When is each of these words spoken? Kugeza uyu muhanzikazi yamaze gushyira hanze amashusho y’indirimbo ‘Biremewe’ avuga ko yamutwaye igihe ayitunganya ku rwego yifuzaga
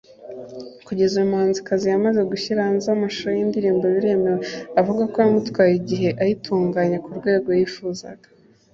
Kugeza 0.85 1.13
uyu 1.17 1.31
muhanzikazi 1.31 1.85
yamaze 1.91 2.21
gushyira 2.31 2.67
hanze 2.67 2.87
amashusho 2.95 3.29
y’indirimbo 3.35 3.83
‘Biremewe’ 3.95 4.41
avuga 4.79 5.01
ko 5.11 5.15
yamutwaye 5.23 5.73
igihe 5.81 6.09
ayitunganya 6.21 6.97
ku 7.05 7.09
rwego 7.19 7.49
yifuzaga 7.57 8.27